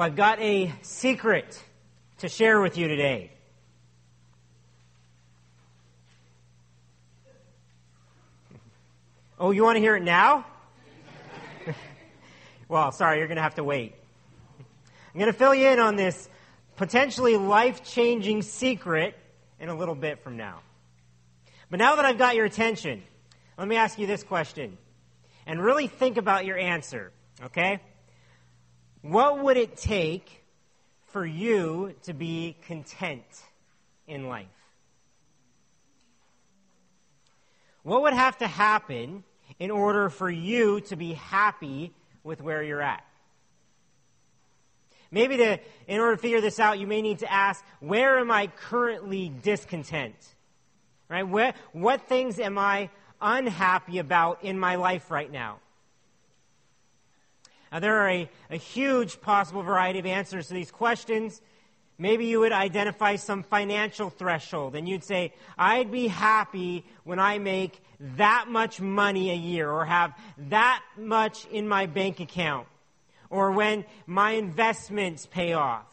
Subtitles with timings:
[0.00, 1.62] Well, I've got a secret
[2.20, 3.32] to share with you today.
[9.38, 10.46] Oh, you want to hear it now?
[12.68, 13.94] well, sorry, you're going to have to wait.
[15.12, 16.30] I'm going to fill you in on this
[16.76, 19.18] potentially life changing secret
[19.58, 20.60] in a little bit from now.
[21.68, 23.02] But now that I've got your attention,
[23.58, 24.78] let me ask you this question
[25.44, 27.12] and really think about your answer,
[27.44, 27.80] okay?
[29.02, 30.44] What would it take
[31.08, 33.24] for you to be content
[34.06, 34.46] in life?
[37.82, 39.24] What would have to happen
[39.58, 43.04] in order for you to be happy with where you're at?
[45.10, 45.58] Maybe to,
[45.88, 49.32] in order to figure this out, you may need to ask, where am I currently
[49.42, 50.14] discontent?
[51.08, 51.26] Right?
[51.26, 55.58] Where, what things am I unhappy about in my life right now?
[57.72, 61.40] Now, there are a, a huge possible variety of answers to these questions.
[61.98, 67.38] Maybe you would identify some financial threshold and you'd say, I'd be happy when I
[67.38, 67.80] make
[68.16, 70.14] that much money a year or have
[70.48, 72.66] that much in my bank account
[73.28, 75.86] or when my investments pay off.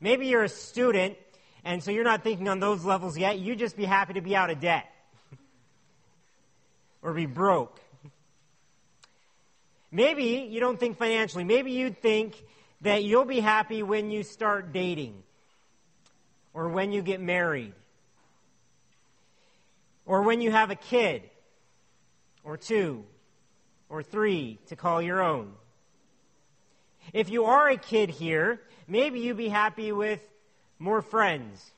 [0.00, 1.16] Maybe you're a student,
[1.64, 3.38] and so you're not thinking on those levels yet.
[3.38, 4.86] You'd just be happy to be out of debt
[7.02, 7.80] or be broke.
[9.90, 11.44] Maybe you don't think financially.
[11.44, 12.34] Maybe you think
[12.80, 15.22] that you'll be happy when you start dating
[16.52, 17.72] or when you get married
[20.04, 21.22] or when you have a kid
[22.44, 23.04] or two
[23.88, 25.52] or three to call your own.
[27.12, 30.20] If you are a kid here, maybe you'd be happy with
[30.78, 31.70] more friends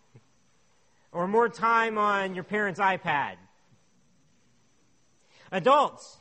[1.12, 3.36] or more time on your parents' iPad.
[5.50, 6.18] Adults,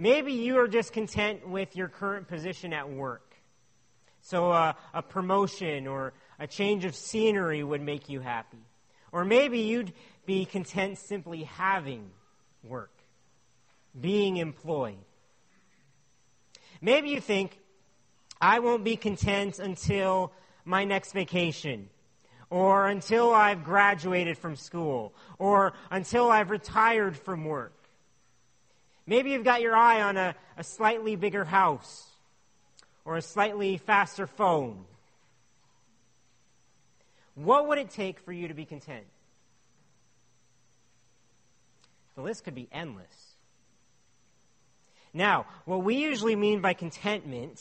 [0.00, 3.34] maybe you are just content with your current position at work.
[4.22, 8.64] So uh, a promotion or a change of scenery would make you happy.
[9.12, 9.92] Or maybe you'd
[10.24, 12.10] be content simply having
[12.64, 12.92] work,
[13.98, 14.98] being employed.
[16.80, 17.58] Maybe you think,
[18.40, 20.32] I won't be content until
[20.64, 21.90] my next vacation,
[22.48, 27.79] or until I've graduated from school, or until I've retired from work.
[29.10, 32.06] Maybe you've got your eye on a, a slightly bigger house,
[33.04, 34.84] or a slightly faster phone.
[37.34, 39.06] What would it take for you to be content?
[42.14, 43.34] The list could be endless.
[45.12, 47.60] Now, what we usually mean by contentment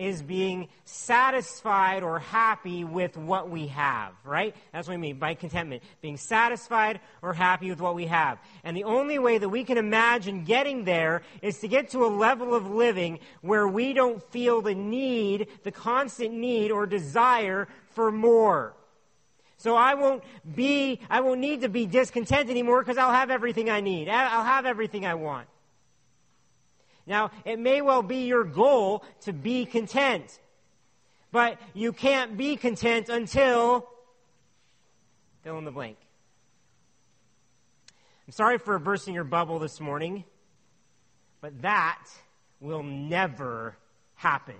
[0.00, 4.56] is being satisfied or happy with what we have, right?
[4.72, 5.82] That's what we mean by contentment.
[6.00, 8.38] Being satisfied or happy with what we have.
[8.64, 12.08] And the only way that we can imagine getting there is to get to a
[12.08, 18.10] level of living where we don't feel the need, the constant need or desire for
[18.10, 18.74] more.
[19.58, 20.24] So I won't
[20.54, 24.08] be, I won't need to be discontent anymore because I'll have everything I need.
[24.08, 25.46] I'll have everything I want.
[27.10, 30.38] Now, it may well be your goal to be content,
[31.32, 33.88] but you can't be content until
[35.42, 35.96] fill in the blank.
[38.28, 40.22] I'm sorry for bursting your bubble this morning,
[41.40, 42.04] but that
[42.60, 43.76] will never
[44.14, 44.54] happen.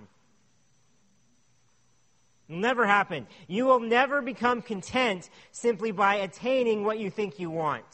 [2.49, 3.27] It'll never happen.
[3.47, 7.85] You will never become content simply by attaining what you think you want.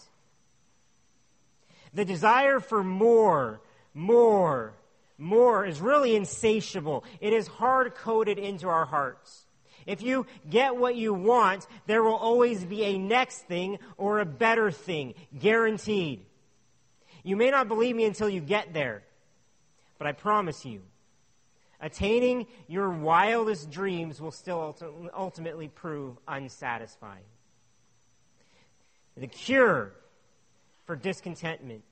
[1.94, 3.62] The desire for more
[3.98, 4.74] more,
[5.18, 7.04] more is really insatiable.
[7.20, 9.46] It is hard coded into our hearts.
[9.88, 14.26] If you get what you want, there will always be a next thing or a
[14.26, 16.26] better thing, guaranteed.
[17.24, 19.02] You may not believe me until you get there,
[19.98, 20.82] but I promise you,
[21.82, 24.78] attaining your wildest dreams will still
[25.18, 27.24] ultimately prove unsatisfying.
[29.16, 29.94] The cure
[30.86, 31.84] for discontentment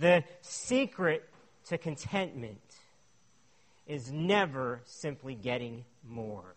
[0.00, 1.28] the secret
[1.66, 2.58] to contentment
[3.86, 6.54] is never simply getting more.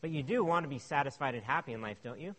[0.00, 2.34] But you do want to be satisfied and happy in life, don't you?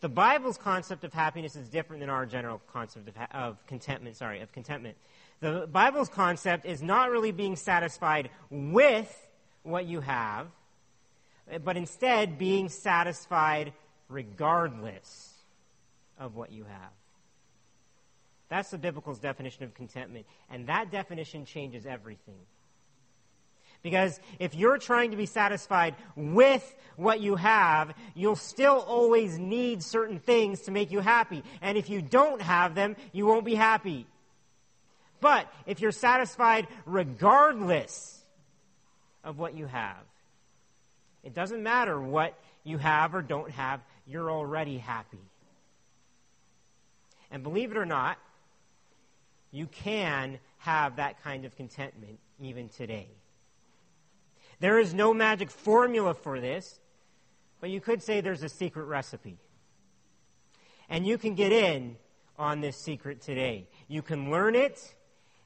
[0.00, 4.16] The Bible's concept of happiness is different than our general concept of, ha- of contentment,
[4.16, 4.96] sorry, of contentment.
[5.40, 9.28] The Bible's concept is not really being satisfied with
[9.62, 10.48] what you have,
[11.64, 13.72] but instead being satisfied
[14.08, 15.32] regardless
[16.18, 16.92] of what you have.
[18.48, 20.26] That's the biblical's definition of contentment.
[20.50, 22.38] And that definition changes everything.
[23.82, 29.82] Because if you're trying to be satisfied with what you have, you'll still always need
[29.82, 31.42] certain things to make you happy.
[31.60, 34.06] And if you don't have them, you won't be happy.
[35.20, 38.22] But if you're satisfied regardless
[39.22, 40.02] of what you have,
[41.22, 45.18] it doesn't matter what you have or don't have, you're already happy.
[47.30, 48.18] And believe it or not,
[49.50, 53.08] you can have that kind of contentment even today.
[54.60, 56.78] There is no magic formula for this,
[57.60, 59.38] but you could say there's a secret recipe.
[60.88, 61.96] And you can get in
[62.38, 63.68] on this secret today.
[63.88, 64.94] You can learn it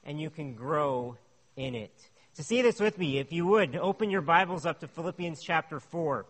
[0.04, 1.16] and you can grow
[1.56, 1.92] in it.
[2.36, 5.80] To see this with me, if you would, open your Bibles up to Philippians chapter
[5.80, 6.26] 4.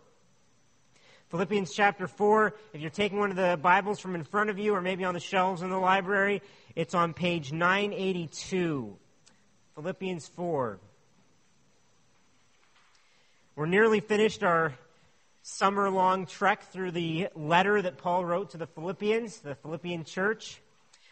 [1.29, 4.73] Philippians chapter 4, if you're taking one of the Bibles from in front of you
[4.73, 6.41] or maybe on the shelves in the library,
[6.75, 8.97] it's on page 982.
[9.75, 10.79] Philippians 4.
[13.55, 14.73] We're nearly finished our
[15.43, 20.59] summer long trek through the letter that Paul wrote to the Philippians, the Philippian church,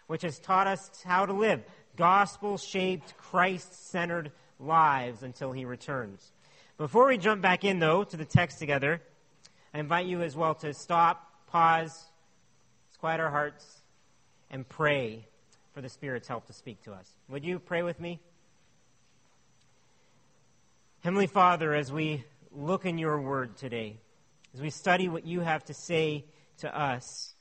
[0.07, 1.61] which has taught us how to live
[1.95, 6.31] gospel shaped, Christ centered lives until he returns.
[6.79, 8.99] Before we jump back in, though, to the text together,
[9.77, 12.07] I invite you as well to stop, pause,
[12.97, 13.83] quiet our hearts,
[14.49, 15.27] and pray
[15.71, 17.07] for the Spirit's help to speak to us.
[17.29, 18.19] Would you pray with me?
[21.01, 23.97] Heavenly Father, as we look in your word today,
[24.55, 26.25] as we study what you have to say
[26.61, 27.35] to us,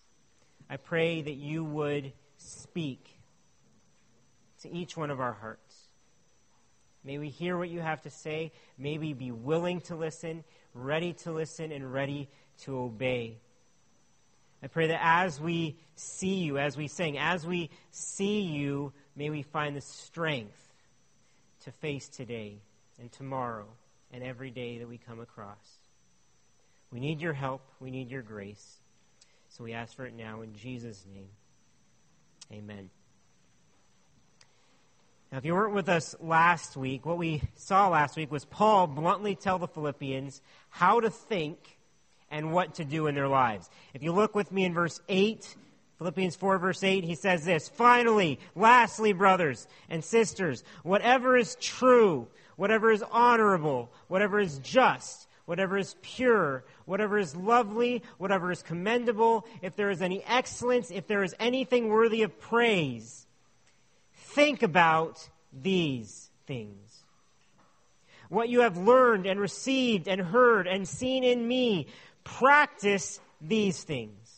[0.69, 3.19] I pray that you would speak
[4.61, 5.89] to each one of our hearts.
[7.03, 8.53] May we hear what you have to say.
[8.77, 10.45] May we be willing to listen,
[10.77, 12.29] ready to listen, and ready
[12.63, 13.39] to obey.
[14.63, 19.31] I pray that as we see you, as we sing, as we see you, may
[19.31, 20.59] we find the strength
[21.65, 22.59] to face today
[22.99, 23.67] and tomorrow
[24.13, 25.79] and every day that we come across.
[26.91, 27.63] We need your help.
[27.81, 28.81] We need your grace.
[29.49, 31.29] So we ask for it now in Jesus' name.
[32.53, 32.91] Amen.
[35.33, 38.87] Now, if you weren't with us last week, what we saw last week was Paul
[38.87, 41.59] bluntly tell the Philippians how to think
[42.31, 43.69] and what to do in their lives.
[43.93, 45.57] If you look with me in verse 8,
[45.99, 52.29] Philippians 4, verse 8, he says this Finally, lastly, brothers and sisters, whatever is true,
[52.55, 59.45] whatever is honorable, whatever is just, whatever is pure, whatever is lovely, whatever is commendable,
[59.61, 63.26] if there is any excellence, if there is anything worthy of praise,
[64.37, 67.03] think about these things.
[68.29, 71.87] What you have learned and received and heard and seen in me,
[72.23, 74.35] practice these things,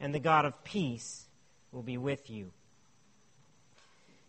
[0.00, 1.24] and the God of peace
[1.70, 2.50] will be with you.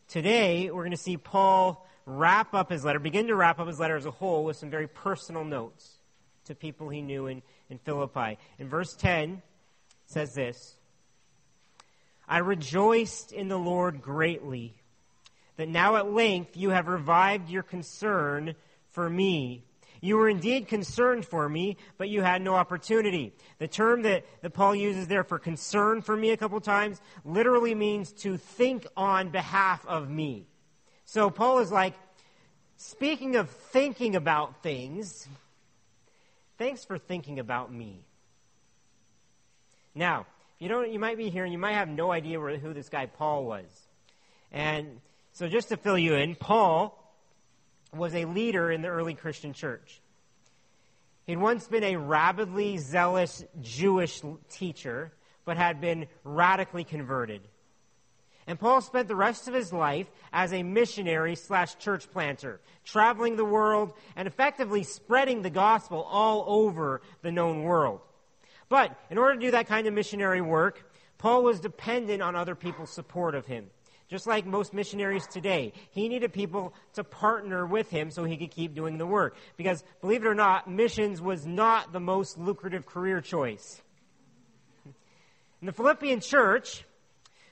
[0.10, 3.80] Today, we're going to see Paul wrap up his letter, begin to wrap up his
[3.80, 5.96] letter as a whole with some very personal notes
[6.46, 7.42] to people he knew in,
[7.72, 8.38] in Philippi.
[8.60, 9.42] In verse 10,
[10.06, 10.77] says this
[12.28, 14.74] I rejoiced in the Lord greatly
[15.56, 18.56] that now at length you have revived your concern
[18.92, 19.64] for me.
[20.02, 23.34] You were indeed concerned for me, but you had no opportunity.
[23.58, 27.74] The term that, that Paul uses there for concern for me a couple times literally
[27.74, 30.46] means to think on behalf of me.
[31.06, 31.96] So Paul is like,
[32.76, 35.28] speaking of thinking about things,
[36.58, 38.02] thanks for thinking about me.
[39.96, 40.28] Now,
[40.60, 43.06] you don't, you might be here and you might have no idea who this guy
[43.06, 43.66] Paul was.
[44.52, 45.02] And
[45.34, 46.98] so just to fill you in, Paul
[47.94, 50.02] was a leader in the early Christian church.
[51.26, 55.12] He'd once been a rabidly zealous Jewish teacher,
[55.46, 57.42] but had been radically converted.
[58.48, 63.36] And Paul spent the rest of his life as a missionary slash church planter, traveling
[63.36, 68.00] the world and effectively spreading the gospel all over the known world.
[68.70, 70.84] But in order to do that kind of missionary work,
[71.18, 73.68] Paul was dependent on other people's support of him.
[74.10, 78.52] Just like most missionaries today, he needed people to partner with him so he could
[78.52, 79.36] keep doing the work.
[79.58, 83.82] Because, believe it or not, missions was not the most lucrative career choice.
[85.60, 86.86] The Philippian church,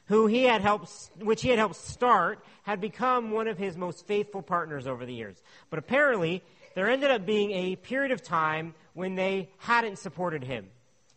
[0.05, 4.05] who he had helped, which he had helped start, had become one of his most
[4.05, 5.41] faithful partners over the years.
[5.71, 6.43] But apparently,
[6.75, 10.67] there ended up being a period of time when they hadn't supported him.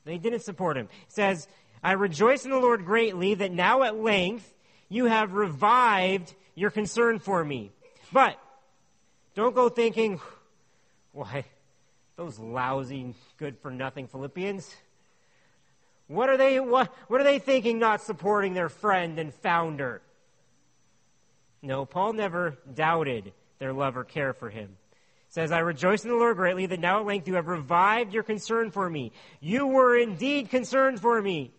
[0.08, 0.86] They didn't support him.
[0.86, 1.46] It says,
[1.82, 4.54] I rejoice in the Lord greatly that now at length
[4.88, 7.72] you have revived your concern for me.
[8.10, 8.40] But
[9.34, 10.18] don't go thinking,
[11.12, 11.44] why,
[12.16, 14.74] those lousy, good for nothing Philippians.
[16.06, 20.00] What are they, what, what are they thinking not supporting their friend and founder?
[21.60, 24.77] No, Paul never doubted their love or care for him.
[25.28, 28.22] Says, I rejoice in the Lord greatly that now at length you have revived your
[28.22, 29.12] concern for me.
[29.40, 31.52] You were indeed concerned for me,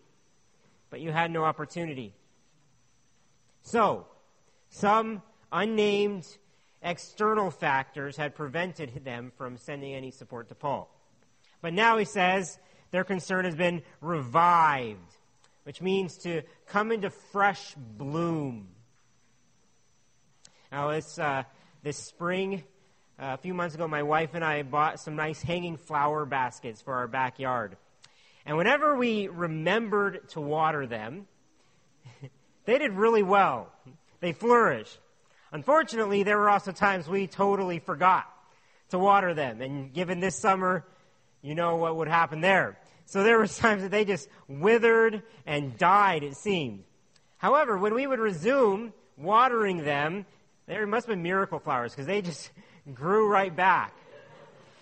[0.90, 2.12] but you had no opportunity.
[3.62, 4.06] So,
[4.70, 5.22] Some
[5.52, 6.26] unnamed
[6.80, 10.88] external factors had prevented them from sending any support to Paul.
[11.60, 12.58] But now he says
[12.90, 15.16] their concern has been revived,
[15.64, 18.68] which means to come into fresh bloom.
[20.72, 21.42] Now, this, uh,
[21.82, 22.62] this spring,
[23.20, 26.80] Uh, a few months ago, my wife and I bought some nice hanging flower baskets
[26.80, 27.76] for our backyard.
[28.46, 31.26] And whenever we remembered to water them,
[32.64, 33.70] they did really well.
[34.20, 34.98] They flourished.
[35.52, 38.24] Unfortunately, there were also times we totally forgot
[38.88, 39.60] to water them.
[39.60, 40.86] And given this summer,
[41.42, 42.78] you know what would happen there.
[43.04, 46.84] So there were times that they just withered and died, it seemed.
[47.36, 50.24] However, when we would resume watering them,
[50.66, 52.50] there must have been miracle flowers because they just
[52.94, 53.92] grew right back.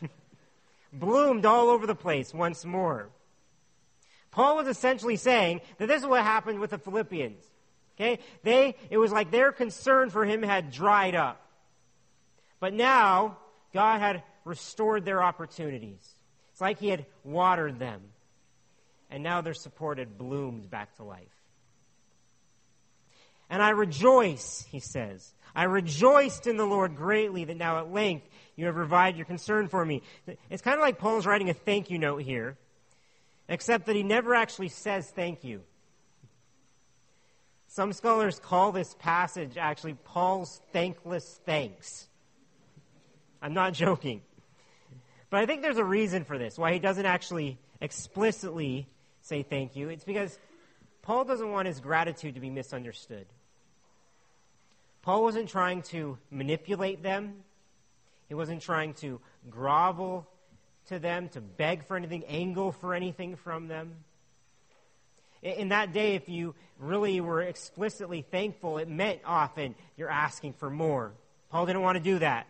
[0.93, 3.09] Bloomed all over the place once more.
[4.31, 7.45] Paul was essentially saying that this is what happened with the Philippians.
[7.97, 8.21] Okay?
[8.43, 11.40] They, it was like their concern for him had dried up.
[12.61, 13.38] But now,
[13.73, 16.07] God had restored their opportunities.
[16.52, 18.00] It's like he had watered them.
[19.11, 21.26] And now their support had bloomed back to life.
[23.50, 25.33] And I rejoice, he says.
[25.58, 29.66] I rejoiced in the Lord greatly that now at length you have revived your concern
[29.66, 30.02] for me.
[30.50, 32.56] It's kind of like Paul's writing a thank you note here,
[33.48, 35.62] except that he never actually says thank you.
[37.66, 42.06] Some scholars call this passage actually Paul's thankless thanks.
[43.42, 44.22] I'm not joking.
[45.28, 48.86] But I think there's a reason for this, why he doesn't actually explicitly
[49.22, 49.88] say thank you.
[49.88, 50.38] It's because
[51.02, 53.26] Paul doesn't want his gratitude to be misunderstood.
[55.08, 57.36] Paul wasn't trying to manipulate them.
[58.28, 60.28] He wasn't trying to grovel
[60.88, 63.94] to them, to beg for anything, angle for anything from them.
[65.40, 70.68] In that day, if you really were explicitly thankful, it meant often you're asking for
[70.68, 71.14] more.
[71.48, 72.46] Paul didn't want to do that.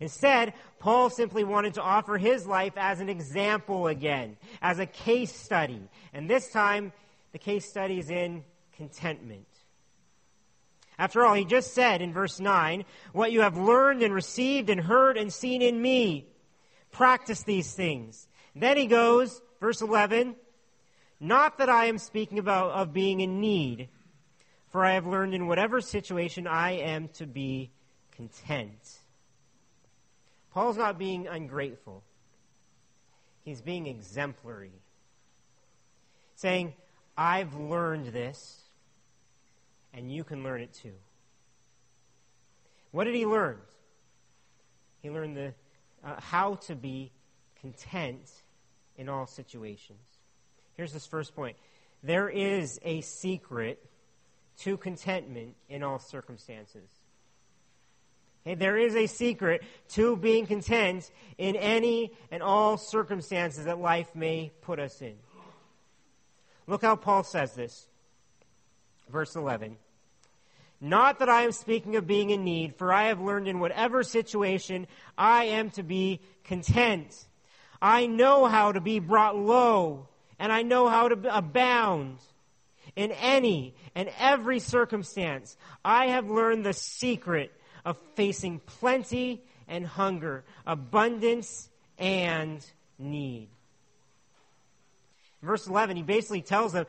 [0.00, 5.34] Instead, Paul simply wanted to offer his life as an example again, as a case
[5.34, 5.82] study.
[6.14, 6.92] And this time,
[7.32, 8.44] the case study is in
[8.76, 9.48] contentment.
[10.98, 14.80] After all, he just said in verse 9, What you have learned and received and
[14.80, 16.26] heard and seen in me,
[16.90, 18.28] practice these things.
[18.54, 20.36] Then he goes, verse 11,
[21.18, 23.88] Not that I am speaking about of being in need,
[24.70, 27.70] for I have learned in whatever situation I am to be
[28.12, 28.98] content.
[30.52, 32.02] Paul's not being ungrateful.
[33.44, 34.72] He's being exemplary.
[36.36, 36.74] Saying,
[37.16, 38.60] I've learned this
[39.94, 40.94] and you can learn it too.
[42.90, 43.58] What did he learn?
[45.00, 45.54] He learned the,
[46.04, 47.10] uh, how to be
[47.60, 48.30] content
[48.96, 50.00] in all situations.
[50.74, 51.56] Here's this first point
[52.02, 53.84] there is a secret
[54.58, 56.88] to contentment in all circumstances.
[58.44, 64.14] Okay, there is a secret to being content in any and all circumstances that life
[64.14, 65.14] may put us in.
[66.66, 67.86] Look how Paul says this
[69.12, 69.76] verse 11.
[70.80, 74.02] Not that I am speaking of being in need, for I have learned in whatever
[74.02, 77.26] situation I am to be content.
[77.80, 80.08] I know how to be brought low,
[80.40, 82.18] and I know how to abound.
[82.96, 87.52] In any and every circumstance, I have learned the secret
[87.84, 92.64] of facing plenty and hunger, abundance and
[92.98, 93.48] need.
[95.40, 96.86] verse 11, he basically tells them,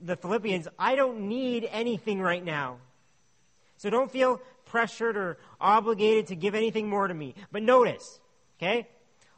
[0.00, 2.78] the Philippians, I don't need anything right now.
[3.76, 7.34] So don't feel pressured or obligated to give anything more to me.
[7.50, 8.20] But notice,
[8.58, 8.88] okay?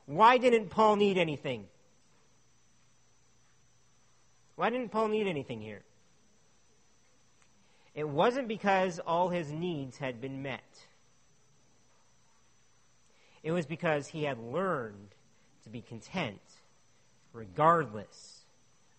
[0.06, 1.66] Why didn't Paul need anything?
[4.56, 5.82] Why didn't Paul need anything here?
[7.94, 10.60] It wasn't because all his needs had been met.
[13.42, 15.14] It was because he had learned
[15.64, 16.40] to be content
[17.32, 18.40] regardless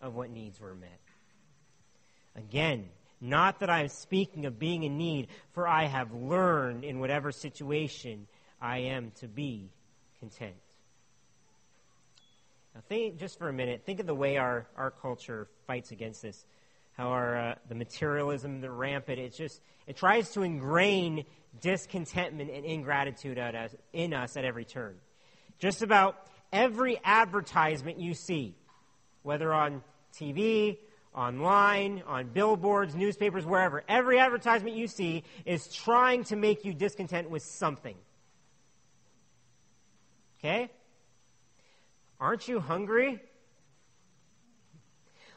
[0.01, 0.89] of what needs were met.
[2.35, 6.99] Again, not that I am speaking of being in need, for I have learned in
[6.99, 8.27] whatever situation
[8.59, 9.69] I am to be
[10.19, 10.55] content.
[12.73, 13.83] Now, think just for a minute.
[13.85, 16.45] Think of the way our, our culture fights against this.
[16.93, 19.19] How our uh, the materialism, the rampant.
[19.19, 21.25] It's just it tries to ingrain
[21.59, 24.95] discontentment and ingratitude us, in us at every turn.
[25.59, 26.15] Just about
[26.51, 28.55] every advertisement you see,
[29.23, 29.83] whether on
[30.13, 30.77] TV
[31.13, 33.83] online, on billboards, newspapers, wherever.
[33.87, 37.95] Every advertisement you see is trying to make you discontent with something.
[40.39, 40.69] Okay?
[42.19, 43.19] Aren't you hungry?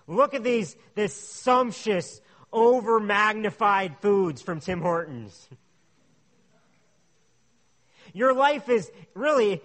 [0.06, 2.20] Look at these, this sumptuous,
[2.52, 5.48] over magnified foods from Tim Hortons.
[8.12, 9.60] Your life is really,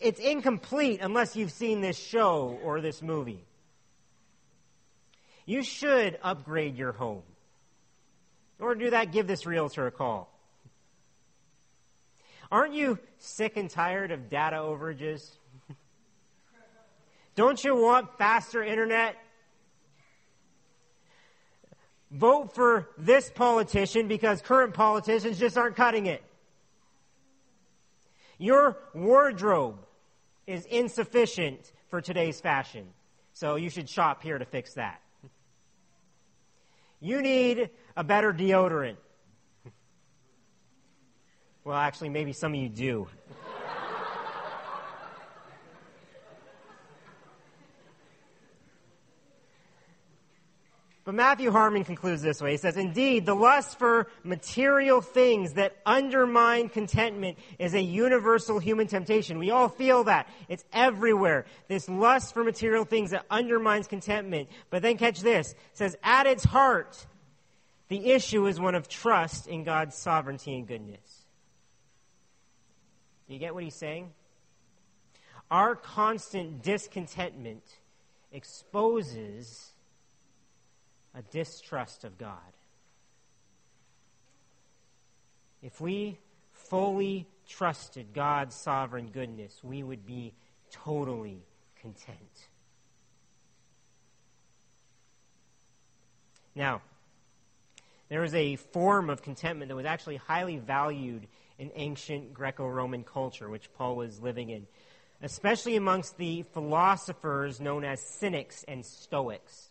[0.00, 3.44] it's incomplete unless you've seen this show or this movie.
[5.44, 7.22] You should upgrade your home.
[8.58, 10.32] In order to do that, give this realtor a call.
[12.50, 15.28] Aren't you sick and tired of data overages?
[17.34, 19.16] Don't you want faster internet?
[22.12, 26.22] Vote for this politician because current politicians just aren't cutting it.
[28.38, 29.78] Your wardrobe
[30.46, 32.86] is insufficient for today's fashion,
[33.32, 35.01] so you should shop here to fix that.
[37.02, 38.96] You need a better deodorant.
[41.64, 43.08] Well, actually, maybe some of you do.
[51.04, 52.52] But Matthew Harmon concludes this way.
[52.52, 58.86] He says, Indeed, the lust for material things that undermine contentment is a universal human
[58.86, 59.38] temptation.
[59.38, 60.28] We all feel that.
[60.48, 61.46] It's everywhere.
[61.66, 64.48] This lust for material things that undermines contentment.
[64.70, 65.50] But then catch this.
[65.50, 67.04] It says, At its heart,
[67.88, 71.24] the issue is one of trust in God's sovereignty and goodness.
[73.26, 74.12] Do you get what he's saying?
[75.50, 77.64] Our constant discontentment
[78.30, 79.71] exposes
[81.14, 82.36] a distrust of God.
[85.62, 86.18] If we
[86.52, 90.32] fully trusted God's sovereign goodness, we would be
[90.70, 91.42] totally
[91.80, 92.48] content.
[96.54, 96.82] Now,
[98.08, 101.26] there was a form of contentment that was actually highly valued
[101.58, 104.66] in ancient Greco Roman culture, which Paul was living in,
[105.22, 109.70] especially amongst the philosophers known as Cynics and Stoics.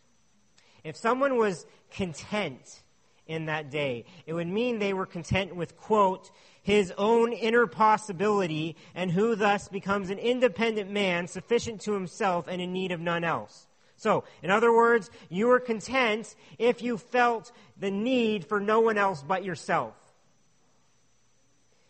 [0.83, 2.81] If someone was content
[3.27, 6.31] in that day, it would mean they were content with, quote,
[6.63, 12.61] his own inner possibility, and who thus becomes an independent man, sufficient to himself and
[12.61, 13.67] in need of none else.
[13.95, 18.97] So, in other words, you were content if you felt the need for no one
[18.97, 19.93] else but yourself.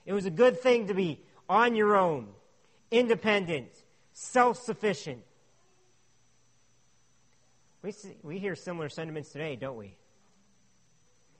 [0.06, 2.28] It was a good thing to be on your own,
[2.92, 3.70] independent,
[4.14, 5.24] self sufficient.
[7.84, 9.96] We, see, we hear similar sentiments today, don't we?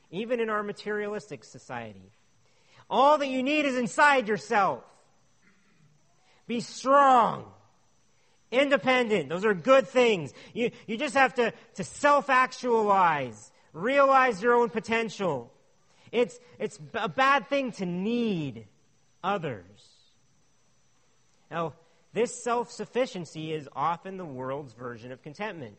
[0.10, 2.12] Even in our materialistic society.
[2.90, 4.84] All that you need is inside yourself.
[6.48, 7.46] Be strong.
[8.52, 9.30] Independent.
[9.30, 10.34] Those are good things.
[10.54, 13.52] You, you just have to, to self-actualize.
[13.72, 15.54] Realize your own potential.
[16.12, 18.66] It's, it's a bad thing to need
[19.24, 19.64] others.
[21.50, 21.74] Now,
[22.14, 25.78] this self-sufficiency is often the world's version of contentment.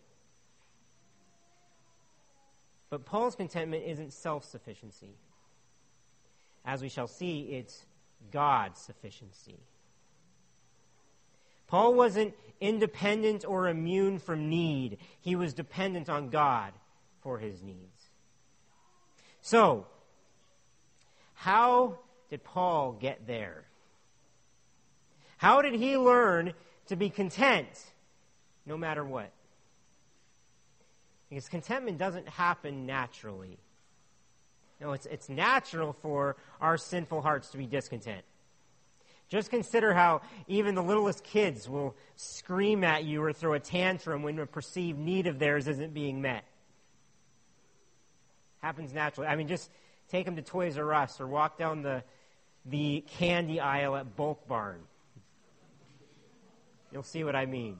[2.93, 5.15] But Paul's contentment isn't self sufficiency.
[6.63, 7.87] As we shall see, it's
[8.31, 9.57] God's sufficiency.
[11.69, 16.75] Paul wasn't independent or immune from need, he was dependent on God
[17.23, 18.11] for his needs.
[19.41, 19.87] So,
[21.33, 23.65] how did Paul get there?
[25.39, 26.53] How did he learn
[26.89, 27.87] to be content
[28.67, 29.33] no matter what?
[31.33, 33.59] Because contentment doesn't happen naturally.
[34.83, 38.23] No, it's, it's natural for our sinful hearts to be discontent.
[39.31, 44.23] Just consider how even the littlest kids will scream at you or throw a tantrum
[44.23, 46.45] when a perceived need of theirs isn't being met.
[48.61, 49.27] Happens naturally.
[49.27, 49.71] I mean, just
[50.11, 52.05] take them to Toys R Us or walk down the,
[52.67, 54.81] the candy aisle at Bulk Barn.
[56.93, 57.79] You'll see what I mean.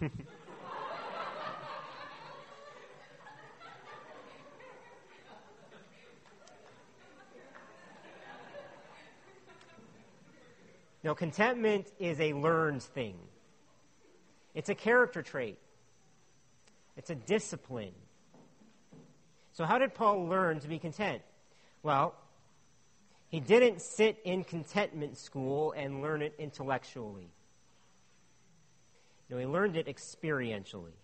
[11.04, 13.16] No, contentment is a learned thing.
[14.54, 15.58] It's a character trait.
[16.96, 17.94] It's a discipline.
[19.52, 21.22] So, how did Paul learn to be content?
[21.82, 22.14] Well,
[23.28, 27.30] he didn't sit in contentment school and learn it intellectually.
[29.30, 30.94] No, he learned it experientially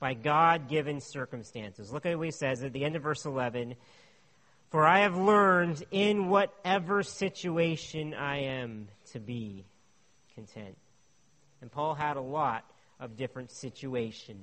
[0.00, 1.92] by God given circumstances.
[1.92, 3.76] Look at what he says at the end of verse 11
[4.70, 9.64] for I have learned in whatever situation I am to be
[10.34, 10.76] content.
[11.60, 12.64] And Paul had a lot
[13.00, 14.38] of different situations.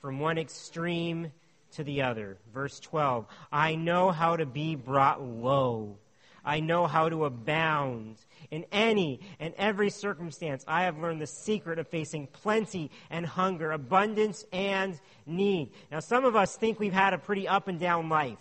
[0.00, 1.30] From one extreme
[1.72, 2.36] to the other.
[2.52, 5.98] Verse 12 I know how to be brought low.
[6.44, 8.16] I know how to abound.
[8.50, 13.70] In any and every circumstance, I have learned the secret of facing plenty and hunger,
[13.70, 15.70] abundance and need.
[15.92, 18.38] Now, some of us think we've had a pretty up and down life.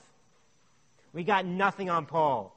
[1.14, 2.56] We got nothing on Paul.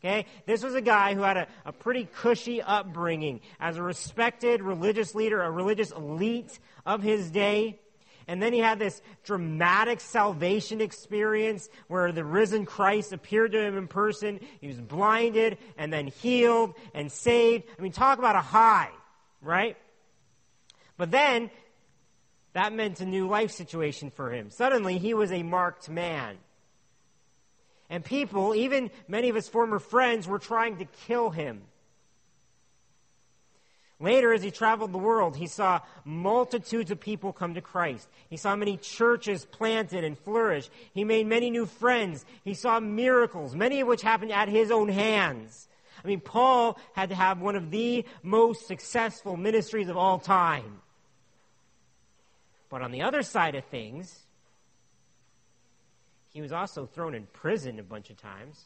[0.00, 0.26] Okay?
[0.46, 5.14] This was a guy who had a, a pretty cushy upbringing as a respected religious
[5.14, 7.80] leader, a religious elite of his day.
[8.28, 13.76] And then he had this dramatic salvation experience where the risen Christ appeared to him
[13.76, 14.38] in person.
[14.60, 17.64] He was blinded and then healed and saved.
[17.78, 18.90] I mean, talk about a high,
[19.40, 19.76] right?
[20.98, 21.50] But then
[22.52, 24.50] that meant a new life situation for him.
[24.50, 26.36] Suddenly he was a marked man.
[27.90, 31.62] And people, even many of his former friends, were trying to kill him.
[34.00, 38.08] Later, as he traveled the world, he saw multitudes of people come to Christ.
[38.30, 40.70] He saw many churches planted and flourish.
[40.94, 42.24] He made many new friends.
[42.44, 45.66] He saw miracles, many of which happened at his own hands.
[46.04, 50.80] I mean, Paul had to have one of the most successful ministries of all time.
[52.70, 54.26] But on the other side of things,
[56.38, 58.64] he was also thrown in prison a bunch of times.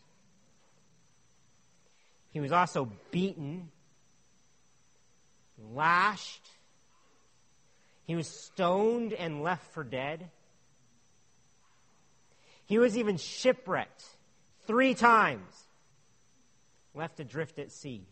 [2.29, 3.71] He was also beaten,
[5.73, 6.47] lashed.
[8.05, 10.29] He was stoned and left for dead.
[12.67, 14.05] He was even shipwrecked
[14.67, 15.55] three times,
[16.95, 18.07] left adrift at sea.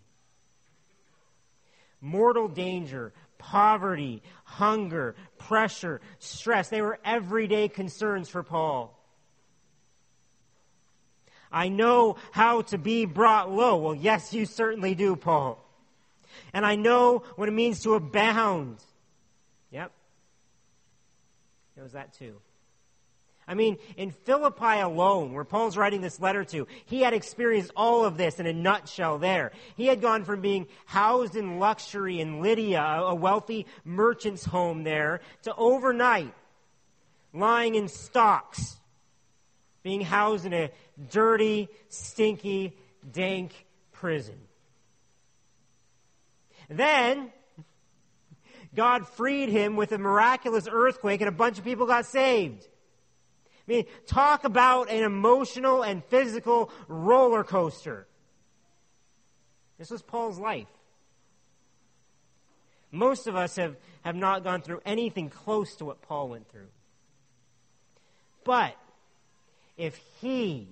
[2.01, 8.96] Mortal danger, poverty, hunger, pressure, stress, they were everyday concerns for Paul.
[11.52, 13.76] I know how to be brought low.
[13.76, 15.64] Well, yes, you certainly do, Paul.
[16.52, 18.78] And I know what it means to abound.
[19.70, 19.90] Yep.
[21.76, 22.36] It was that too.
[23.48, 28.04] I mean, in Philippi alone, where Paul's writing this letter to, he had experienced all
[28.04, 29.50] of this in a nutshell there.
[29.76, 35.20] He had gone from being housed in luxury in Lydia, a wealthy merchant's home there,
[35.42, 36.32] to overnight
[37.32, 38.76] lying in stocks
[39.83, 40.71] being housed in a
[41.11, 42.77] dirty, stinky,
[43.12, 43.53] dank
[43.93, 44.38] prison.
[46.69, 47.33] Then,
[48.75, 52.66] God freed him with a miraculous earthquake and a bunch of people got saved.
[53.66, 58.07] I mean, talk about an emotional and physical roller coaster.
[59.79, 60.69] This was Paul's life.
[62.93, 66.69] Most of us have, have not gone through anything close to what Paul went through.
[68.45, 68.75] But
[69.81, 70.69] if he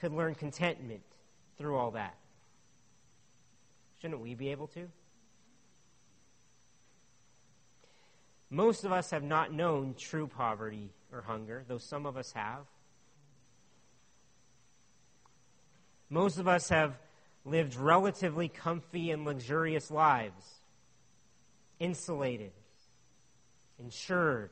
[0.00, 1.02] could learn contentment
[1.56, 2.16] through all that,
[4.00, 4.88] shouldn't we be able to?
[8.50, 12.64] Most of us have not known true poverty or hunger, though some of us have.
[16.10, 16.98] Most of us have
[17.44, 20.44] lived relatively comfy and luxurious lives,
[21.78, 22.52] insulated,
[23.78, 24.50] insured,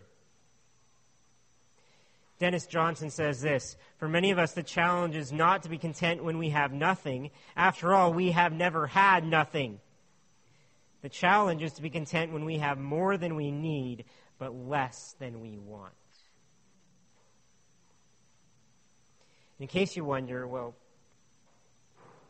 [2.39, 6.23] Dennis Johnson says this For many of us, the challenge is not to be content
[6.23, 7.31] when we have nothing.
[7.57, 9.81] After all, we have never had nothing.
[11.03, 14.05] The challenge is to be content when we have more than we need,
[14.39, 15.93] but less than we want.
[19.59, 20.75] In case you wonder, well,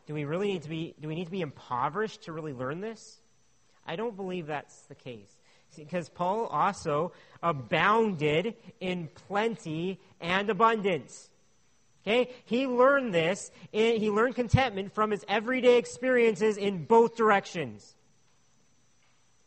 [0.05, 2.79] do we really need to be do we need to be impoverished to really learn
[2.79, 3.17] this?
[3.85, 5.36] I don't believe that's the case
[5.85, 7.11] because Paul also
[7.41, 11.29] abounded in plenty and abundance.
[12.07, 12.31] Okay?
[12.45, 17.95] He learned this, eh, he learned contentment from his everyday experiences in both directions.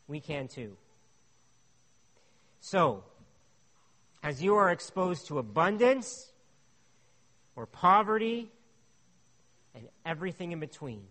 [0.06, 0.76] We can too.
[2.60, 3.04] So,
[4.22, 6.30] as you are exposed to abundance
[7.56, 8.50] or poverty
[9.74, 11.06] and everything in between,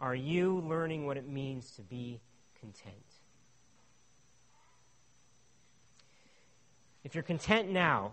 [0.00, 2.20] are you learning what it means to be
[2.60, 2.94] content?
[7.08, 8.12] If you're content now,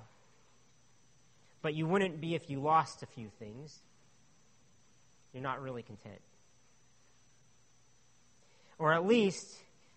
[1.62, 3.77] but you wouldn't be if you lost a few things,
[5.34, 6.21] you're not really content.
[8.79, 9.53] Or at least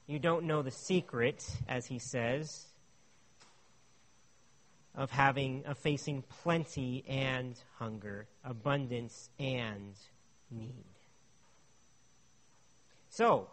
[0.09, 2.67] you don't know the secret, as he says,
[4.97, 9.95] of having of facing plenty and hunger, abundance and
[10.51, 10.75] need.
[13.11, 13.49] So,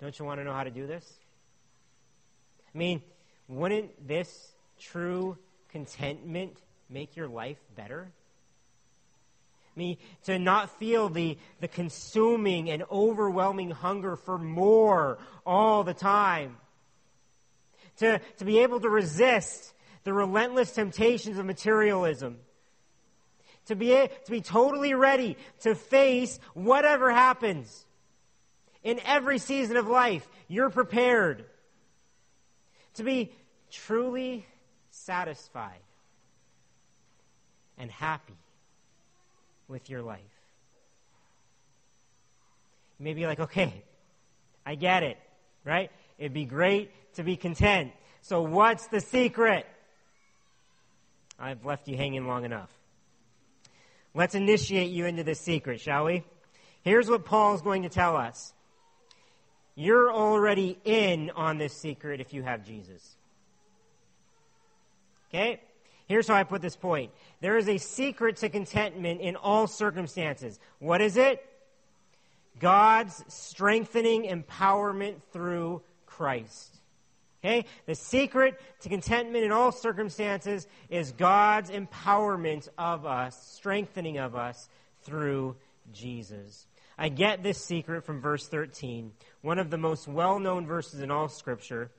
[0.00, 1.12] don't you want to know how to do this?
[2.72, 3.02] I mean,
[3.48, 5.36] wouldn't this true
[5.70, 6.56] contentment
[6.88, 8.08] make your life better?
[9.74, 15.94] I mean, to not feel the, the consuming and overwhelming hunger for more all the
[15.94, 16.56] time.
[17.98, 19.72] To, to be able to resist
[20.04, 22.38] the relentless temptations of materialism.
[23.66, 27.84] To be, to be totally ready to face whatever happens.
[28.82, 31.44] In every season of life, you're prepared.
[32.98, 33.30] To be
[33.70, 34.44] truly
[34.90, 35.78] satisfied
[37.78, 38.36] and happy
[39.68, 40.18] with your life.
[42.98, 43.84] You may be like, okay,
[44.66, 45.16] I get it,
[45.64, 45.92] right?
[46.18, 47.92] It'd be great to be content.
[48.22, 49.64] So what's the secret?
[51.38, 52.70] I've left you hanging long enough.
[54.12, 56.24] Let's initiate you into this secret, shall we?
[56.82, 58.52] Here's what Paul's going to tell us.
[59.78, 63.14] You're already in on this secret if you have Jesus.
[65.30, 65.60] Okay?
[66.08, 67.12] Here's how I put this point.
[67.40, 70.58] There is a secret to contentment in all circumstances.
[70.80, 71.46] What is it?
[72.58, 76.74] God's strengthening empowerment through Christ.
[77.44, 77.64] Okay?
[77.86, 84.68] The secret to contentment in all circumstances is God's empowerment of us, strengthening of us
[85.04, 85.54] through
[85.92, 86.66] Jesus.
[86.98, 91.10] I get this secret from verse 13, one of the most well known verses in
[91.10, 91.90] all Scripture.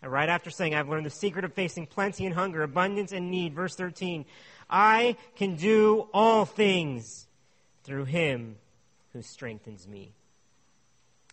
[0.00, 3.30] And right after saying, I've learned the secret of facing plenty and hunger, abundance and
[3.30, 4.26] need, verse 13,
[4.70, 7.26] I can do all things
[7.82, 8.56] through him
[9.12, 10.12] who strengthens me.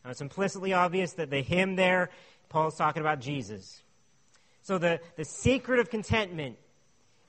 [0.03, 2.09] Now, it's implicitly obvious that the him there,
[2.49, 3.83] Paul's talking about Jesus.
[4.63, 6.57] So the, the secret of contentment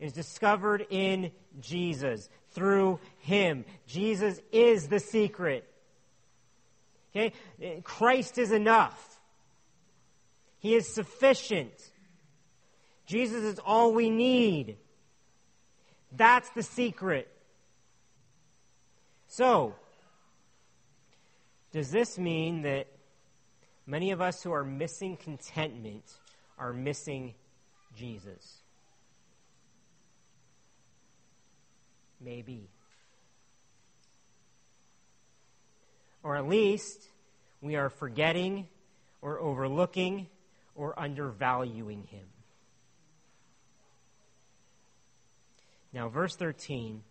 [0.02, 3.64] is discovered in Jesus, through him.
[3.86, 5.64] Jesus is the secret.
[7.14, 7.32] Okay?
[7.84, 9.20] Christ is enough.
[10.58, 11.72] He is sufficient.
[13.06, 14.76] Jesus is all we need.
[16.10, 17.28] That's the secret.
[19.28, 19.76] So,
[21.70, 22.88] does this mean that
[23.86, 26.04] many of us who are missing contentment
[26.58, 27.34] are missing
[27.96, 28.61] Jesus?
[32.24, 32.68] Maybe.
[36.22, 37.08] Or at least
[37.60, 38.68] we are forgetting
[39.20, 40.28] or overlooking
[40.74, 42.26] or undervaluing him.
[45.92, 47.02] Now, verse 13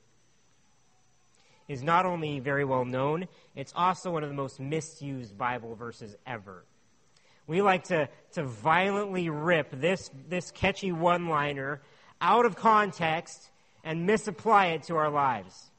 [1.67, 6.15] is not only very well known, it's also one of the most misused Bible verses
[6.25, 6.63] ever.
[7.47, 11.81] We like to, to violently rip this, this catchy one liner
[12.19, 13.49] out of context
[13.83, 15.69] and misapply it to our lives.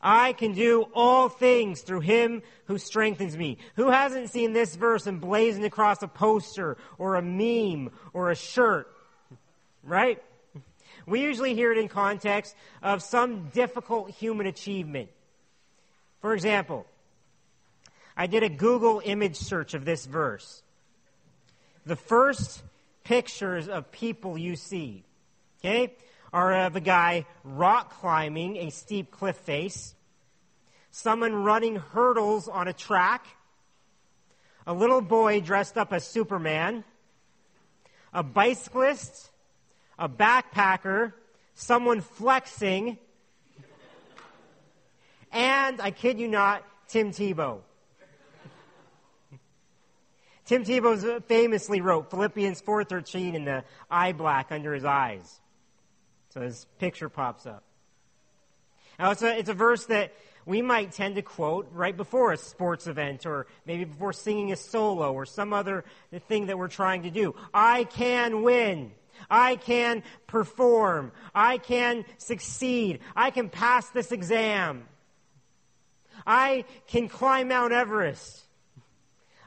[0.00, 3.58] I can do all things through him who strengthens me.
[3.74, 8.88] Who hasn't seen this verse emblazoned across a poster or a meme or a shirt?
[9.82, 10.22] Right?
[11.06, 15.08] We usually hear it in context of some difficult human achievement.
[16.20, 16.86] For example,
[18.16, 20.62] I did a Google image search of this verse.
[21.86, 22.62] The first
[23.04, 25.04] pictures of people you see,
[25.60, 25.94] okay,
[26.32, 29.94] are of a guy rock climbing a steep cliff face,
[30.90, 33.26] someone running hurdles on a track,
[34.66, 36.84] a little boy dressed up as Superman,
[38.12, 39.30] a bicyclist,
[39.98, 41.12] a backpacker,
[41.54, 42.98] someone flexing,
[45.32, 47.60] and I kid you not, Tim Tebow.
[50.46, 55.40] Tim Tebow famously wrote Philippians 4:13 in the eye black under his eyes.
[56.38, 57.64] So picture pops up.
[58.98, 60.12] Now it's a, it's a verse that
[60.46, 64.56] we might tend to quote right before a sports event or maybe before singing a
[64.56, 65.84] solo or some other
[66.28, 67.34] thing that we're trying to do.
[67.52, 68.92] I can win.
[69.28, 71.12] I can perform.
[71.34, 73.00] I can succeed.
[73.14, 74.84] I can pass this exam.
[76.26, 78.42] I can climb Mount Everest.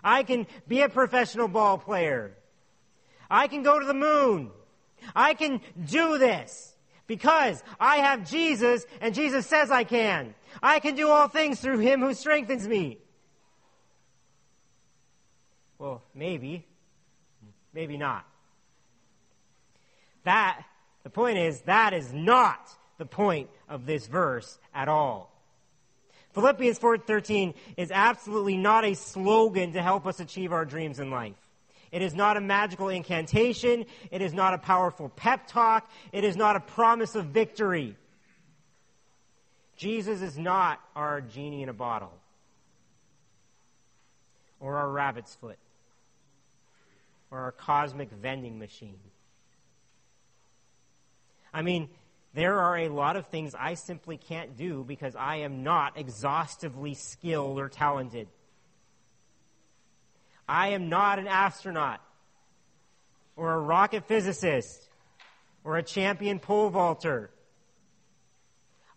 [0.03, 2.33] I can be a professional ball player.
[3.29, 4.51] I can go to the moon.
[5.15, 6.70] I can do this
[7.11, 10.33] because I have Jesus and Jesus says I can.
[10.63, 12.99] I can do all things through him who strengthens me.
[15.77, 16.65] Well, maybe.
[17.73, 18.25] Maybe not.
[20.23, 20.63] That,
[21.03, 25.35] the point is, that is not the point of this verse at all.
[26.31, 31.40] Philippians 4:13 is absolutely not a slogan to help us achieve our dreams in life.
[31.91, 33.85] It is not a magical incantation.
[34.11, 35.89] It is not a powerful pep talk.
[36.11, 37.95] It is not a promise of victory.
[39.75, 42.13] Jesus is not our genie in a bottle
[44.59, 45.57] or our rabbit's foot
[47.31, 48.99] or our cosmic vending machine.
[51.53, 51.89] I mean,
[52.33, 56.93] there are a lot of things I simply can't do because I am not exhaustively
[56.93, 58.27] skilled or talented.
[60.51, 62.01] I am not an astronaut
[63.37, 64.89] or a rocket physicist
[65.63, 67.31] or a champion pole vaulter.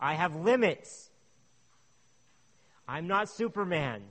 [0.00, 1.10] I have limits.
[2.88, 4.02] I'm not Superman.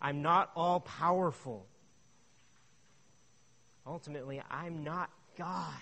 [0.00, 1.66] I'm not all powerful.
[3.86, 5.74] Ultimately, I'm not God.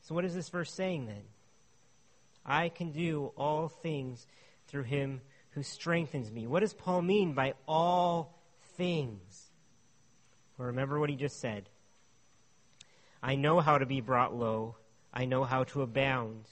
[0.00, 1.35] So, what is this verse saying then?
[2.46, 4.26] I can do all things
[4.68, 6.46] through him who strengthens me.
[6.46, 8.38] What does Paul mean by all
[8.76, 9.50] things?
[10.56, 11.68] Well, remember what he just said.
[13.22, 14.76] I know how to be brought low,
[15.12, 16.44] I know how to abound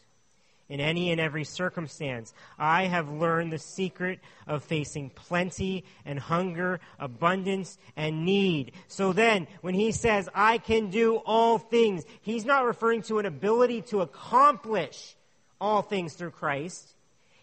[0.69, 2.33] in any and every circumstance.
[2.59, 8.73] I have learned the secret of facing plenty and hunger, abundance and need.
[8.89, 13.27] So then, when he says, I can do all things, he's not referring to an
[13.27, 15.17] ability to accomplish
[15.64, 16.94] all things through Christ.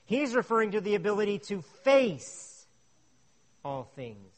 [0.06, 2.68] He's referring to the ability to face
[3.66, 4.32] all things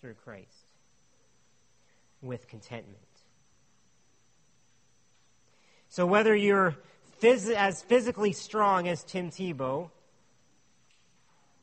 [0.00, 0.66] through Christ
[2.20, 2.98] with contentment.
[5.88, 6.74] So whether you're
[7.22, 9.90] phys- as physically strong as Tim Tebow,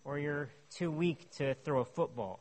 [0.06, 2.40] or you're too weak to throw a football.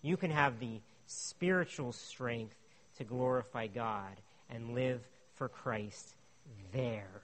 [0.00, 2.56] You can have the spiritual strength
[2.96, 4.16] to glorify God
[4.48, 5.02] and live
[5.36, 6.14] for Christ
[6.72, 7.22] there.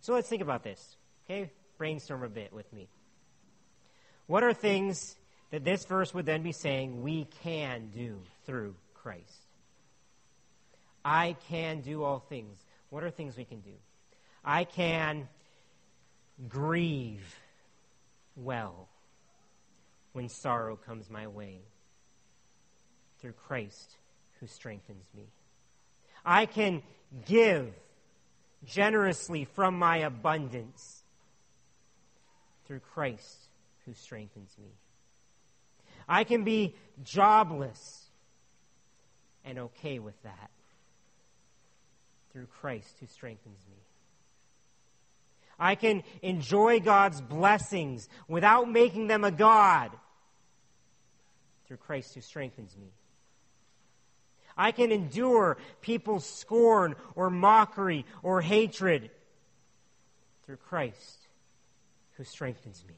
[0.00, 0.96] So let's think about this.
[1.24, 1.50] Okay?
[1.78, 2.88] Brainstorm a bit with me.
[4.26, 5.16] What are things
[5.50, 9.46] that this verse would then be saying we can do through Christ?
[11.04, 12.58] I can do all things.
[12.90, 13.72] What are things we can do?
[14.44, 15.28] I can
[16.48, 17.36] grieve
[18.36, 18.88] well
[20.12, 21.60] when sorrow comes my way
[23.20, 23.96] through Christ
[24.40, 25.28] who strengthens me.
[26.24, 26.82] I can
[27.26, 27.72] give
[28.64, 31.02] generously from my abundance
[32.66, 33.48] through Christ
[33.84, 34.70] who strengthens me.
[36.08, 38.06] I can be jobless
[39.44, 40.50] and okay with that
[42.32, 43.76] through Christ who strengthens me.
[45.58, 49.90] I can enjoy God's blessings without making them a God
[51.66, 52.88] through Christ who strengthens me.
[54.56, 59.10] I can endure people's scorn or mockery or hatred
[60.44, 61.28] through Christ
[62.16, 62.94] who strengthens me.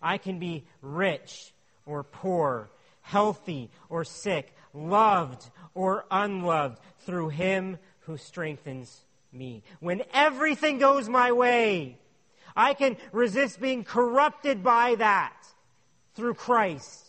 [0.00, 1.52] I can be rich
[1.86, 2.70] or poor,
[3.02, 9.62] healthy or sick, loved or unloved through him who strengthens me.
[9.80, 11.98] When everything goes my way,
[12.56, 15.36] I can resist being corrupted by that
[16.14, 17.03] through Christ.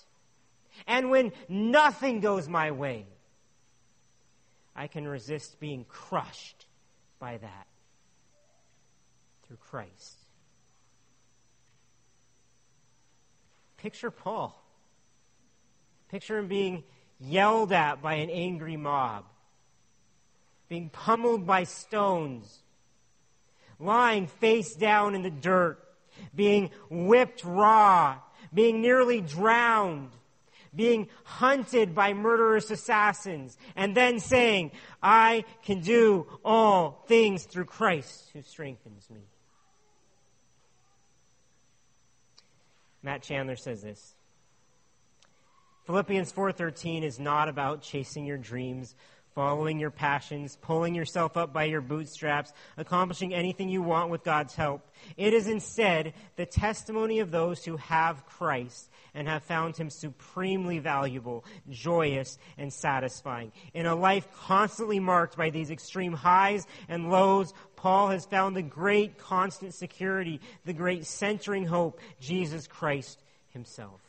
[0.87, 3.05] And when nothing goes my way,
[4.75, 6.65] I can resist being crushed
[7.19, 7.67] by that
[9.47, 10.17] through Christ.
[13.77, 14.61] Picture Paul.
[16.09, 16.83] Picture him being
[17.19, 19.25] yelled at by an angry mob,
[20.69, 22.61] being pummeled by stones,
[23.79, 25.83] lying face down in the dirt,
[26.33, 28.17] being whipped raw,
[28.53, 30.11] being nearly drowned,
[30.75, 38.29] being hunted by murderous assassins, and then saying, I can do all things through Christ
[38.33, 39.21] who strengthens me.
[43.03, 44.15] Matt Chandler says this
[45.85, 48.95] Philippians 4:13 is not about chasing your dreams,
[49.35, 54.55] following your passions, pulling yourself up by your bootstraps, accomplishing anything you want with God's
[54.55, 54.89] help.
[55.17, 60.79] It is instead the testimony of those who have Christ and have found him supremely
[60.79, 63.51] valuable, joyous, and satisfying.
[63.73, 68.61] In a life constantly marked by these extreme highs and lows, Paul has found the
[68.61, 73.99] great constant security, the great centering hope, Jesus Christ himself.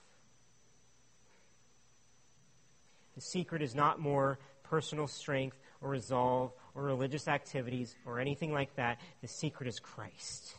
[3.17, 4.39] The secret is not more
[4.71, 9.01] personal strength or resolve or religious activities or anything like that.
[9.23, 10.55] The secret is Christ.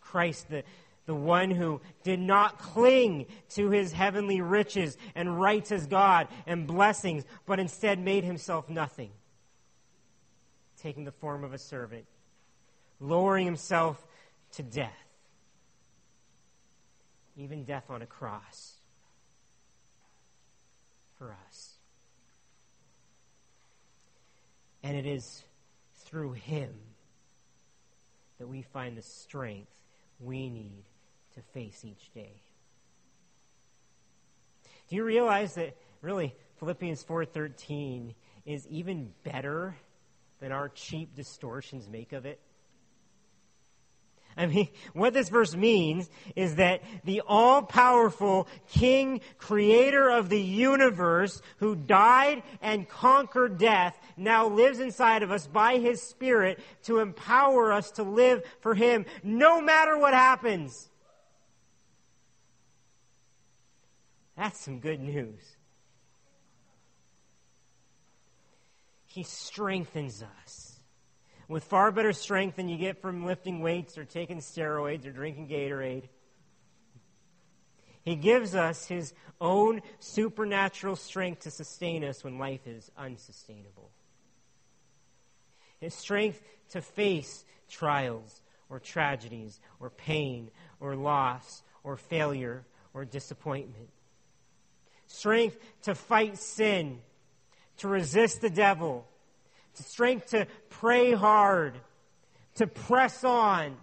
[0.00, 0.62] Christ, the,
[1.06, 6.66] the one who did not cling to his heavenly riches and rights as God and
[6.66, 9.10] blessings, but instead made himself nothing,
[10.80, 12.06] taking the form of a servant,
[13.00, 14.04] lowering himself
[14.52, 14.92] to death,
[17.36, 18.74] even death on a cross
[21.16, 21.71] for us.
[24.82, 25.44] And it is
[26.04, 26.74] through Him
[28.38, 29.72] that we find the strength
[30.18, 30.84] we need
[31.34, 32.42] to face each day.
[34.88, 38.14] Do you realize that really Philippians 4:13
[38.44, 39.76] is even better
[40.40, 42.40] than our cheap distortions make of it?
[44.36, 50.40] I mean, what this verse means is that the all powerful King, creator of the
[50.40, 56.98] universe, who died and conquered death, now lives inside of us by his Spirit to
[56.98, 60.88] empower us to live for him no matter what happens.
[64.36, 65.40] That's some good news.
[69.06, 70.71] He strengthens us
[71.48, 75.48] with far better strength than you get from lifting weights or taking steroids or drinking
[75.48, 76.08] Gatorade.
[78.02, 83.90] He gives us his own supernatural strength to sustain us when life is unsustainable.
[85.78, 92.64] His strength to face trials or tragedies or pain or loss or failure
[92.94, 93.88] or disappointment.
[95.06, 97.00] Strength to fight sin,
[97.78, 99.06] to resist the devil,
[99.74, 101.74] strength to pray hard,
[102.56, 103.76] to press on.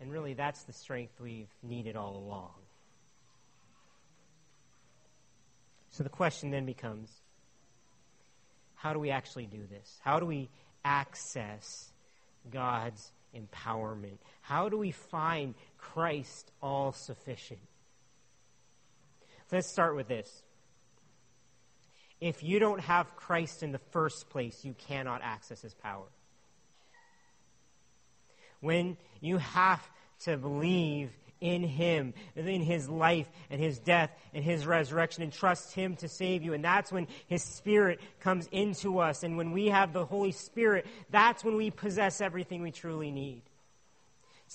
[0.00, 2.52] And really, that's the strength we've needed all along.
[5.90, 7.10] So the question then becomes
[8.74, 9.98] how do we actually do this?
[10.02, 10.50] How do we
[10.84, 11.90] access
[12.52, 14.18] God's empowerment?
[14.42, 17.60] How do we find Christ all sufficient?
[19.50, 20.42] Let's start with this.
[22.20, 26.06] If you don't have Christ in the first place, you cannot access his power.
[28.60, 29.86] When you have
[30.20, 31.10] to believe
[31.40, 36.08] in him, in his life and his death and his resurrection and trust him to
[36.08, 36.54] save you.
[36.54, 39.22] And that's when his spirit comes into us.
[39.22, 43.42] And when we have the Holy Spirit, that's when we possess everything we truly need.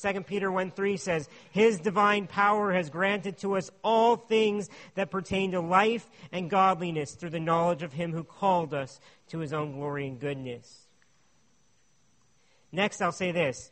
[0.02, 5.12] 2 Peter 1 3 says, His divine power has granted to us all things that
[5.12, 9.00] pertain to life and godliness through the knowledge of Him who called us
[9.30, 10.88] to His own glory and goodness.
[12.72, 13.72] Next, I'll say this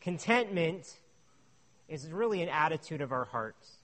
[0.00, 0.98] contentment
[1.88, 3.76] is really an attitude of our hearts,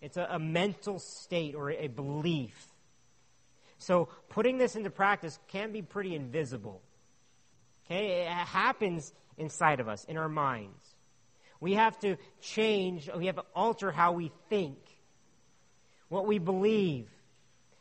[0.00, 2.68] it's a, a mental state or a belief.
[3.78, 6.82] So, putting this into practice can be pretty invisible.
[7.86, 10.94] Okay, it happens inside of us, in our minds.
[11.60, 14.78] We have to change, we have to alter how we think,
[16.08, 17.08] what we believe,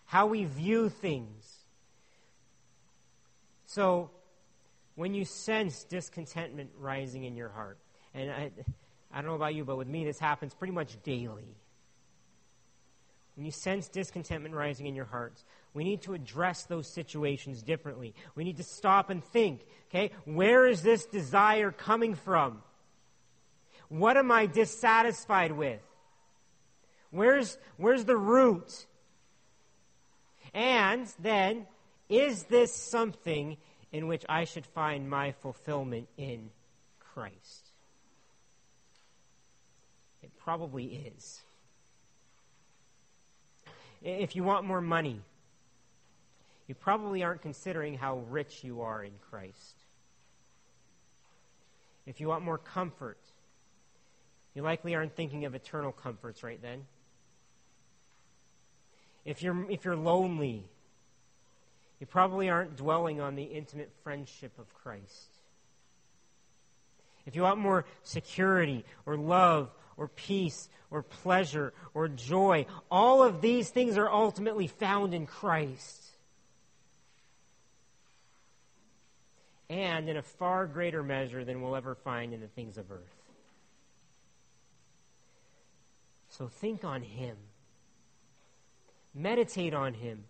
[0.06, 1.58] how we view things.
[3.66, 4.10] So,
[4.96, 7.78] when you sense discontentment rising in your heart,
[8.14, 8.52] and I,
[9.14, 11.56] I don't know about you, but with me, this happens pretty much daily.
[13.36, 18.14] When you sense discontentment rising in your hearts, we need to address those situations differently.
[18.36, 22.64] We need to stop and think, okay, where is this desire coming from?
[23.88, 25.82] What am I dissatisfied with?
[27.12, 28.86] Where's, where's the root?
[30.54, 31.66] And then,
[32.08, 33.58] is this something
[33.92, 36.50] in which I should find my fulfillment in
[37.00, 37.70] Christ?
[40.22, 41.42] It probably is.
[44.02, 45.22] If you want more money,
[46.70, 49.76] you probably aren't considering how rich you are in Christ.
[52.06, 53.18] If you want more comfort,
[54.54, 56.86] you likely aren't thinking of eternal comforts right then.
[59.26, 60.64] If you're, if you're lonely,
[62.00, 65.40] you probably aren't dwelling on the intimate friendship of Christ.
[67.26, 73.42] If you want more security or love or peace or pleasure or joy, all of
[73.42, 76.09] these things are ultimately found in Christ.
[79.70, 83.20] And in a far greater measure than we'll ever find in the things of earth.
[86.30, 87.38] So think on Him.
[89.14, 90.24] Meditate on Him.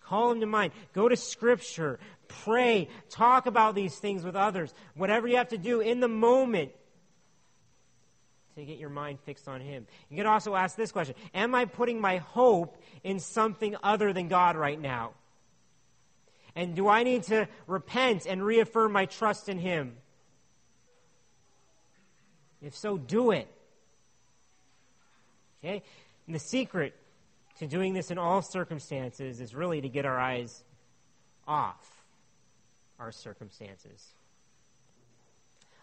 [0.00, 0.72] Call Him to mind.
[0.92, 1.98] Go to Scripture.
[2.28, 2.88] Pray.
[3.10, 4.72] Talk about these things with others.
[4.94, 6.72] Whatever you have to do in the moment
[8.56, 9.86] to get your mind fixed on Him.
[10.08, 14.28] You can also ask this question Am I putting my hope in something other than
[14.28, 15.12] God right now?
[16.56, 19.98] And do I need to repent and reaffirm my trust in Him?
[22.62, 23.46] If so, do it.
[25.62, 25.82] Okay?
[26.26, 26.94] And the secret
[27.58, 30.64] to doing this in all circumstances is really to get our eyes
[31.46, 32.04] off
[32.98, 34.14] our circumstances.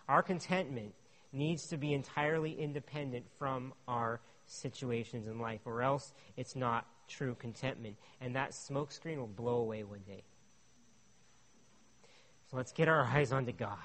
[0.10, 0.94] Our contentment
[1.32, 7.36] needs to be entirely independent from our situations in life, or else it's not true
[7.40, 7.96] contentment.
[8.20, 10.24] And that smokescreen will blow away one day.
[12.54, 13.78] Let's get our eyes onto God.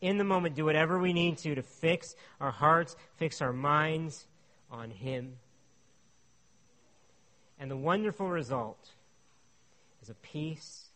[0.00, 4.26] In the moment, do whatever we need to to fix our hearts, fix our minds
[4.70, 5.36] on Him.
[7.58, 8.90] And the wonderful result
[10.02, 10.86] is a peace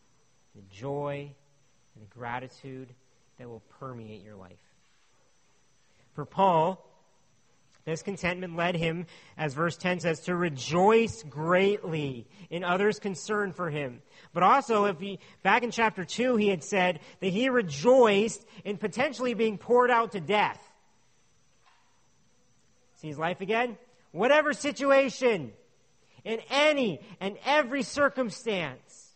[0.55, 1.31] the joy,
[1.95, 2.89] and the gratitude
[3.39, 4.53] that will permeate your life.
[6.15, 6.85] For Paul,
[7.91, 13.69] this contentment led him, as verse 10 says, to rejoice greatly in others' concern for
[13.71, 14.01] him.
[14.33, 18.77] But also, if he, back in chapter 2, he had said that he rejoiced in
[18.77, 20.61] potentially being poured out to death.
[22.97, 23.77] See his life again?
[24.13, 25.53] Whatever situation,
[26.25, 29.09] in any and every circumstance.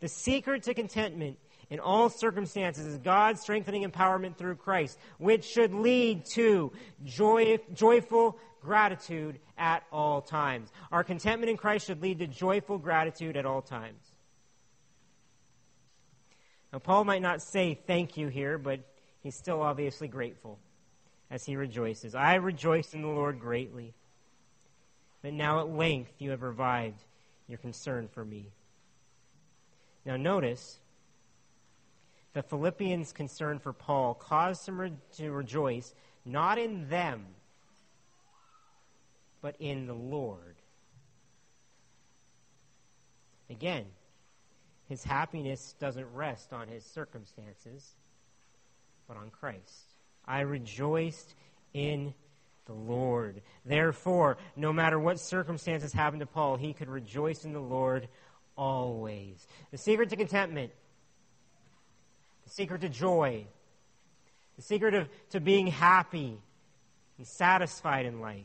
[0.00, 1.38] The secret to contentment
[1.70, 6.72] in all circumstances is God's strengthening empowerment through Christ, which should lead to
[7.04, 10.70] joy, joyful gratitude at all times.
[10.92, 14.02] Our contentment in Christ should lead to joyful gratitude at all times.
[16.72, 18.80] Now, Paul might not say thank you here, but
[19.22, 20.58] he's still obviously grateful
[21.30, 22.14] as he rejoices.
[22.14, 23.94] I rejoice in the Lord greatly
[25.22, 27.02] But now at length you have revived
[27.48, 28.50] your concern for me.
[30.04, 30.78] Now, notice
[32.32, 37.26] the Philippians' concern for Paul caused him re- to rejoice not in them,
[39.40, 40.56] but in the Lord.
[43.48, 43.86] Again,
[44.88, 47.94] his happiness doesn't rest on his circumstances,
[49.08, 49.94] but on Christ.
[50.26, 51.34] I rejoiced
[51.74, 52.14] in
[52.66, 53.42] the Lord.
[53.64, 58.08] Therefore, no matter what circumstances happened to Paul, he could rejoice in the Lord
[58.56, 59.46] always.
[59.72, 60.72] The secret to contentment
[62.50, 63.46] the secret to joy,
[64.56, 66.36] the secret of, to being happy
[67.16, 68.44] and satisfied in life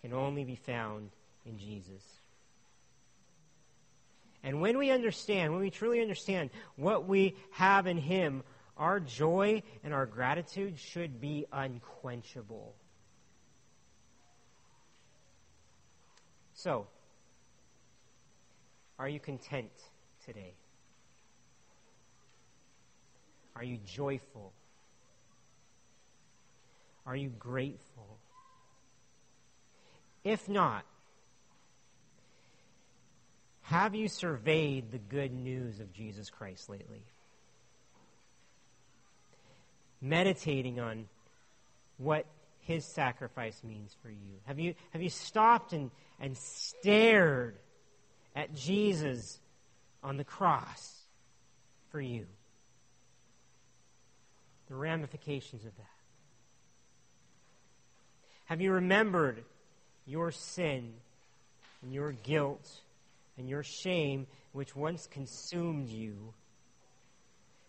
[0.00, 1.10] can only be found
[1.44, 2.02] in Jesus.
[4.42, 8.42] And when we understand, when we truly understand what we have in Him,
[8.78, 12.74] our joy and our gratitude should be unquenchable.
[16.54, 16.86] So,
[18.98, 19.72] are you content
[20.24, 20.54] today?
[23.56, 24.52] Are you joyful?
[27.06, 28.18] Are you grateful?
[30.24, 30.84] If not,
[33.62, 37.02] have you surveyed the good news of Jesus Christ lately?
[40.02, 41.08] Meditating on
[41.96, 42.26] what
[42.60, 44.40] his sacrifice means for you.
[44.44, 45.90] Have you, have you stopped and,
[46.20, 47.56] and stared
[48.34, 49.40] at Jesus
[50.02, 50.92] on the cross
[51.90, 52.26] for you?
[54.68, 55.86] The ramifications of that?
[58.46, 59.44] Have you remembered
[60.06, 60.94] your sin
[61.82, 62.68] and your guilt
[63.36, 66.32] and your shame, which once consumed you,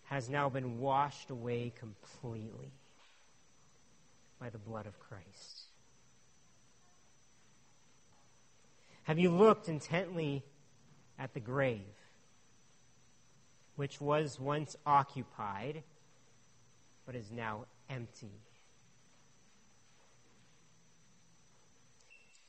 [0.04, 2.70] has now been washed away completely
[4.40, 5.64] by the blood of Christ?
[9.02, 10.44] Have you looked intently
[11.18, 11.80] at the grave,
[13.76, 15.82] which was once occupied?
[17.08, 18.30] But is now empty.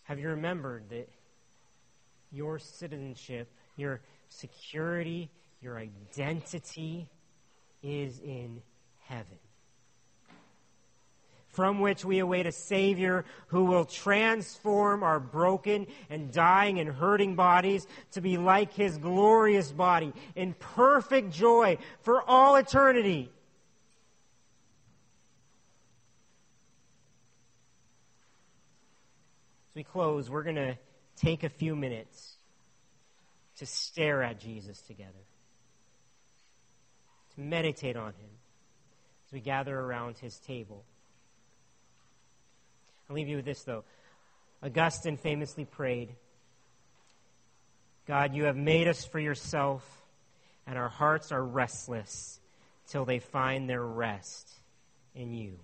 [0.04, 1.08] Have you remembered that
[2.30, 5.30] your citizenship, your security,
[5.62, 7.08] your identity
[7.82, 8.62] is in
[8.98, 9.40] heaven?
[11.48, 17.36] From which we await a Savior who will transform our broken and dying and hurting
[17.36, 23.32] bodies to be like His glorious body in perfect joy for all eternity.
[29.80, 30.78] We close, we're going to
[31.16, 32.36] take a few minutes
[33.60, 35.24] to stare at Jesus together,
[37.36, 38.30] to meditate on him
[39.26, 40.84] as we gather around his table.
[43.10, 43.86] I'll leave you with this, though.
[44.62, 46.10] Augustine famously prayed
[48.06, 49.90] God, you have made us for yourself,
[50.68, 52.42] and our hearts are restless
[52.90, 54.50] till they find their rest
[55.16, 55.58] in you.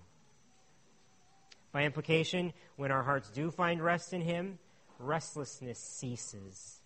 [1.76, 4.58] By implication, when our hearts do find rest in Him,
[4.98, 6.80] restlessness ceases.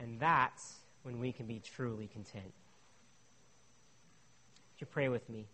[0.00, 2.42] And that's when we can be truly content.
[2.42, 2.52] Would
[4.80, 5.46] you pray with me?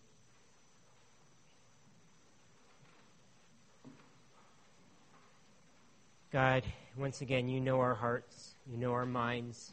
[6.33, 6.65] God,
[6.97, 9.71] once again, you know our hearts, you know our minds,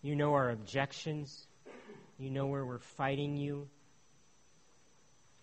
[0.00, 1.46] you know our objections,
[2.18, 3.68] you know where we're fighting you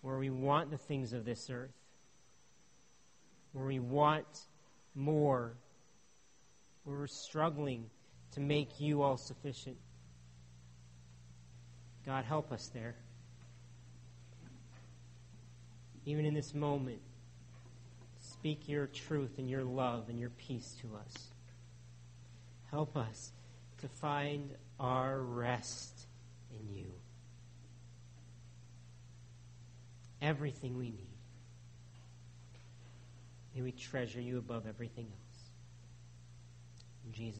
[0.06, 1.74] where we want the things of this earth,
[3.52, 4.24] where we want
[4.94, 5.52] more,
[6.84, 7.90] where we're struggling
[8.30, 9.76] to make you all sufficient.
[12.06, 12.94] God, help us there.
[16.04, 17.00] Even in this moment,
[18.20, 21.32] speak your truth and your love and your peace to us.
[22.70, 23.32] Help us
[23.78, 26.06] to find our rest
[26.52, 26.92] in you.
[30.22, 31.08] Everything we need.
[33.54, 35.50] May we treasure you above everything else.
[37.06, 37.34] In Jesus'